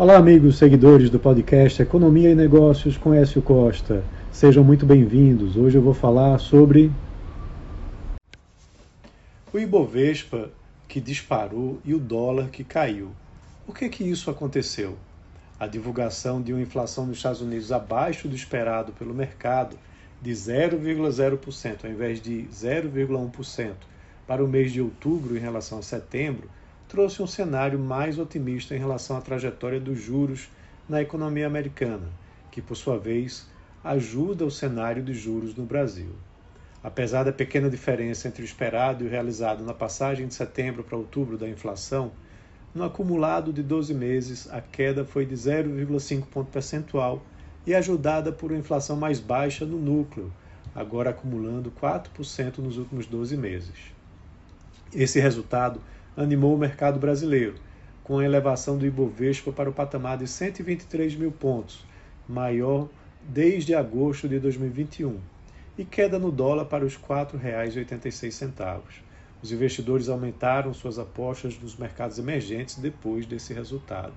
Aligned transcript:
Olá, 0.00 0.16
amigos 0.16 0.56
seguidores 0.56 1.10
do 1.10 1.20
podcast 1.20 1.82
Economia 1.82 2.30
e 2.30 2.34
Negócios 2.34 2.96
com 2.96 3.12
Écio 3.12 3.42
Costa. 3.42 4.02
Sejam 4.32 4.64
muito 4.64 4.86
bem-vindos. 4.86 5.58
Hoje 5.58 5.76
eu 5.76 5.82
vou 5.82 5.92
falar 5.92 6.38
sobre 6.38 6.90
o 9.52 9.58
Ibovespa 9.58 10.48
que 10.88 11.02
disparou 11.02 11.78
e 11.84 11.92
o 11.92 11.98
dólar 11.98 12.48
que 12.48 12.64
caiu. 12.64 13.10
Por 13.66 13.76
que 13.76 13.90
que 13.90 14.02
isso 14.02 14.30
aconteceu? 14.30 14.96
A 15.58 15.66
divulgação 15.66 16.40
de 16.40 16.54
uma 16.54 16.62
inflação 16.62 17.04
nos 17.04 17.18
Estados 17.18 17.42
Unidos 17.42 17.70
abaixo 17.70 18.26
do 18.26 18.34
esperado 18.34 18.92
pelo 18.92 19.12
mercado 19.12 19.76
de 20.22 20.30
0,0% 20.30 21.84
ao 21.84 21.90
invés 21.90 22.22
de 22.22 22.48
0,1% 22.50 23.74
para 24.26 24.42
o 24.42 24.48
mês 24.48 24.72
de 24.72 24.80
outubro 24.80 25.36
em 25.36 25.40
relação 25.40 25.78
a 25.78 25.82
setembro 25.82 26.48
trouxe 26.90 27.22
um 27.22 27.26
cenário 27.26 27.78
mais 27.78 28.18
otimista 28.18 28.74
em 28.74 28.78
relação 28.78 29.16
à 29.16 29.20
trajetória 29.20 29.78
dos 29.78 30.02
juros 30.02 30.50
na 30.88 31.00
economia 31.00 31.46
americana, 31.46 32.08
que, 32.50 32.60
por 32.60 32.74
sua 32.74 32.98
vez, 32.98 33.48
ajuda 33.84 34.44
o 34.44 34.50
cenário 34.50 35.00
dos 35.00 35.16
juros 35.16 35.54
no 35.54 35.64
Brasil. 35.64 36.10
Apesar 36.82 37.22
da 37.22 37.32
pequena 37.32 37.70
diferença 37.70 38.26
entre 38.26 38.42
o 38.42 38.44
esperado 38.44 39.04
e 39.04 39.06
o 39.06 39.10
realizado 39.10 39.62
na 39.62 39.72
passagem 39.72 40.26
de 40.26 40.34
setembro 40.34 40.82
para 40.82 40.98
outubro 40.98 41.38
da 41.38 41.48
inflação, 41.48 42.10
no 42.74 42.82
acumulado 42.82 43.52
de 43.52 43.62
12 43.62 43.94
meses, 43.94 44.52
a 44.52 44.60
queda 44.60 45.04
foi 45.04 45.24
de 45.24 45.36
0,5 45.36 46.26
ponto 46.26 46.50
percentual 46.50 47.22
e 47.64 47.72
ajudada 47.72 48.32
por 48.32 48.50
uma 48.50 48.58
inflação 48.58 48.96
mais 48.96 49.20
baixa 49.20 49.64
no 49.64 49.78
núcleo, 49.78 50.32
agora 50.74 51.10
acumulando 51.10 51.70
4% 51.70 52.58
nos 52.58 52.78
últimos 52.78 53.06
12 53.06 53.36
meses. 53.36 53.76
Esse 54.92 55.20
resultado 55.20 55.80
animou 56.22 56.54
o 56.54 56.58
mercado 56.58 56.98
brasileiro, 56.98 57.54
com 58.04 58.18
a 58.18 58.24
elevação 58.24 58.76
do 58.76 58.86
Ibovespa 58.86 59.52
para 59.52 59.70
o 59.70 59.72
patamar 59.72 60.18
de 60.18 60.26
123 60.26 61.16
mil 61.16 61.32
pontos, 61.32 61.84
maior 62.28 62.88
desde 63.22 63.74
agosto 63.74 64.28
de 64.28 64.38
2021, 64.38 65.18
e 65.78 65.84
queda 65.84 66.18
no 66.18 66.30
dólar 66.30 66.66
para 66.66 66.84
os 66.84 66.94
R$ 66.96 67.02
4,86. 67.08 68.80
Os 69.42 69.50
investidores 69.50 70.08
aumentaram 70.08 70.74
suas 70.74 70.98
apostas 70.98 71.58
nos 71.58 71.76
mercados 71.76 72.18
emergentes 72.18 72.76
depois 72.76 73.24
desse 73.24 73.54
resultado. 73.54 74.12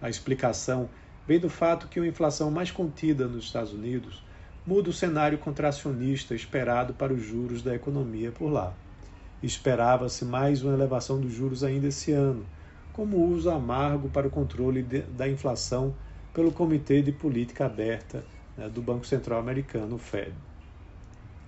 A 0.00 0.10
explicação 0.10 0.90
vem 1.26 1.38
do 1.38 1.48
fato 1.48 1.88
que 1.88 1.98
uma 1.98 2.08
inflação 2.08 2.50
mais 2.50 2.70
contida 2.70 3.26
nos 3.26 3.44
Estados 3.44 3.72
Unidos 3.72 4.22
muda 4.66 4.90
o 4.90 4.92
cenário 4.92 5.38
contracionista 5.38 6.34
esperado 6.34 6.92
para 6.92 7.12
os 7.12 7.22
juros 7.22 7.62
da 7.62 7.74
economia 7.74 8.30
por 8.30 8.50
lá. 8.50 8.74
Esperava-se 9.42 10.24
mais 10.24 10.62
uma 10.62 10.72
elevação 10.72 11.20
dos 11.20 11.32
juros 11.32 11.64
ainda 11.64 11.88
esse 11.88 12.12
ano, 12.12 12.46
como 12.92 13.26
uso 13.26 13.50
amargo 13.50 14.08
para 14.08 14.28
o 14.28 14.30
controle 14.30 14.82
de, 14.82 15.00
da 15.02 15.28
inflação 15.28 15.94
pelo 16.32 16.52
Comitê 16.52 17.02
de 17.02 17.10
Política 17.10 17.66
Aberta 17.66 18.24
né, 18.56 18.68
do 18.68 18.80
Banco 18.80 19.04
Central 19.04 19.40
Americano, 19.40 19.96
o 19.96 19.98
Fed. 19.98 20.32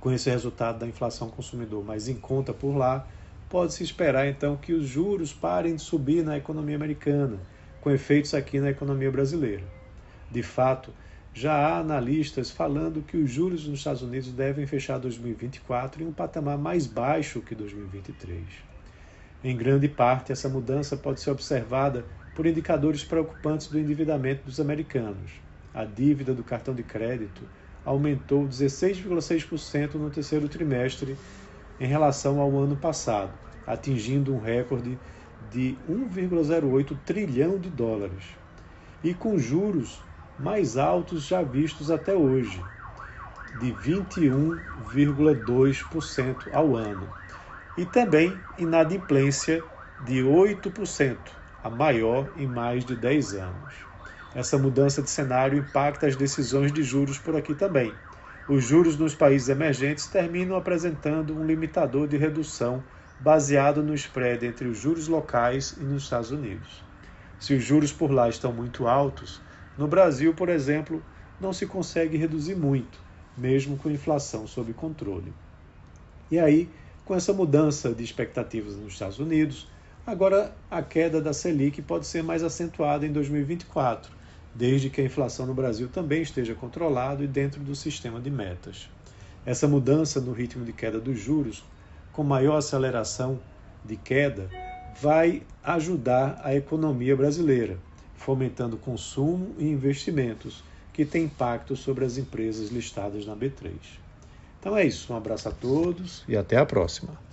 Com 0.00 0.12
esse 0.12 0.28
resultado 0.28 0.78
da 0.78 0.86
inflação 0.86 1.30
consumidor 1.30 1.82
mais 1.82 2.08
em 2.08 2.14
conta 2.14 2.52
por 2.52 2.76
lá, 2.76 3.06
pode-se 3.48 3.82
esperar 3.82 4.28
então 4.28 4.56
que 4.56 4.74
os 4.74 4.86
juros 4.86 5.32
parem 5.32 5.74
de 5.74 5.82
subir 5.82 6.22
na 6.22 6.36
economia 6.36 6.76
americana, 6.76 7.38
com 7.80 7.90
efeitos 7.90 8.34
aqui 8.34 8.60
na 8.60 8.70
economia 8.70 9.10
brasileira. 9.10 9.64
De 10.30 10.42
fato, 10.42 10.92
já 11.34 11.52
há 11.52 11.78
analistas 11.78 12.50
falando 12.50 13.02
que 13.02 13.16
os 13.16 13.30
juros 13.30 13.66
nos 13.66 13.78
Estados 13.78 14.02
Unidos 14.02 14.32
devem 14.32 14.66
fechar 14.66 14.98
2024 14.98 16.02
em 16.02 16.06
um 16.06 16.12
patamar 16.12 16.58
mais 16.58 16.86
baixo 16.86 17.40
que 17.40 17.54
2023. 17.54 18.42
Em 19.44 19.56
grande 19.56 19.88
parte, 19.88 20.32
essa 20.32 20.48
mudança 20.48 20.96
pode 20.96 21.20
ser 21.20 21.30
observada 21.30 22.04
por 22.34 22.46
indicadores 22.46 23.04
preocupantes 23.04 23.68
do 23.68 23.78
endividamento 23.78 24.44
dos 24.44 24.58
americanos. 24.58 25.30
A 25.72 25.84
dívida 25.84 26.34
do 26.34 26.42
cartão 26.42 26.74
de 26.74 26.82
crédito 26.82 27.42
aumentou 27.84 28.46
16,6% 28.46 29.94
no 29.94 30.10
terceiro 30.10 30.48
trimestre 30.48 31.16
em 31.78 31.86
relação 31.86 32.40
ao 32.40 32.56
ano 32.58 32.76
passado, 32.76 33.32
atingindo 33.66 34.34
um 34.34 34.40
recorde 34.40 34.98
de 35.52 35.76
1,08 35.88 36.98
trilhão 37.04 37.58
de 37.58 37.70
dólares. 37.70 38.24
E 39.04 39.14
com 39.14 39.38
juros 39.38 40.02
mais 40.38 40.76
altos 40.76 41.24
já 41.24 41.42
vistos 41.42 41.90
até 41.90 42.14
hoje, 42.14 42.62
de 43.58 43.72
21,2% 43.72 46.36
ao 46.52 46.76
ano, 46.76 47.08
e 47.76 47.84
também 47.84 48.40
inadimplência 48.56 49.64
de 50.04 50.22
8%, 50.22 51.16
a 51.62 51.68
maior 51.68 52.28
em 52.36 52.46
mais 52.46 52.84
de 52.84 52.94
10 52.94 53.34
anos. 53.34 53.88
Essa 54.34 54.56
mudança 54.56 55.02
de 55.02 55.10
cenário 55.10 55.58
impacta 55.58 56.06
as 56.06 56.14
decisões 56.14 56.72
de 56.72 56.82
juros 56.82 57.18
por 57.18 57.34
aqui 57.34 57.54
também. 57.54 57.94
Os 58.46 58.64
juros 58.64 58.96
nos 58.96 59.14
países 59.14 59.48
emergentes 59.48 60.06
terminam 60.06 60.56
apresentando 60.56 61.34
um 61.34 61.44
limitador 61.44 62.06
de 62.06 62.16
redução 62.16 62.82
baseado 63.18 63.82
no 63.82 63.94
spread 63.94 64.46
entre 64.46 64.68
os 64.68 64.78
juros 64.78 65.08
locais 65.08 65.76
e 65.78 65.82
nos 65.82 66.04
Estados 66.04 66.30
Unidos. 66.30 66.84
Se 67.40 67.54
os 67.54 67.64
juros 67.64 67.92
por 67.92 68.10
lá 68.10 68.28
estão 68.28 68.52
muito 68.52 68.86
altos, 68.86 69.40
no 69.78 69.86
Brasil, 69.86 70.34
por 70.34 70.48
exemplo, 70.48 71.00
não 71.40 71.52
se 71.52 71.64
consegue 71.64 72.16
reduzir 72.16 72.56
muito, 72.56 72.98
mesmo 73.36 73.76
com 73.76 73.88
inflação 73.88 74.44
sob 74.44 74.72
controle. 74.72 75.32
E 76.28 76.38
aí, 76.38 76.68
com 77.04 77.14
essa 77.14 77.32
mudança 77.32 77.94
de 77.94 78.02
expectativas 78.02 78.74
nos 78.76 78.94
Estados 78.94 79.20
Unidos, 79.20 79.68
agora 80.04 80.52
a 80.68 80.82
queda 80.82 81.22
da 81.22 81.32
Selic 81.32 81.80
pode 81.80 82.08
ser 82.08 82.24
mais 82.24 82.42
acentuada 82.42 83.06
em 83.06 83.12
2024, 83.12 84.10
desde 84.52 84.90
que 84.90 85.00
a 85.00 85.04
inflação 85.04 85.46
no 85.46 85.54
Brasil 85.54 85.88
também 85.88 86.22
esteja 86.22 86.56
controlada 86.56 87.22
e 87.22 87.28
dentro 87.28 87.60
do 87.62 87.76
sistema 87.76 88.20
de 88.20 88.32
metas. 88.32 88.90
Essa 89.46 89.68
mudança 89.68 90.20
no 90.20 90.32
ritmo 90.32 90.64
de 90.64 90.72
queda 90.72 90.98
dos 90.98 91.20
juros, 91.20 91.64
com 92.12 92.24
maior 92.24 92.56
aceleração 92.56 93.38
de 93.84 93.96
queda, 93.96 94.50
vai 95.00 95.42
ajudar 95.62 96.40
a 96.42 96.52
economia 96.52 97.14
brasileira, 97.14 97.78
fomentando 98.18 98.76
consumo 98.76 99.54
e 99.58 99.64
investimentos, 99.64 100.62
que 100.92 101.04
tem 101.04 101.24
impacto 101.24 101.76
sobre 101.76 102.04
as 102.04 102.18
empresas 102.18 102.70
listadas 102.70 103.24
na 103.24 103.34
B3. 103.34 103.72
Então 104.60 104.76
é 104.76 104.84
isso, 104.84 105.12
um 105.12 105.16
abraço 105.16 105.48
a 105.48 105.52
todos 105.52 106.24
e 106.28 106.36
até 106.36 106.56
a 106.56 106.66
próxima. 106.66 107.27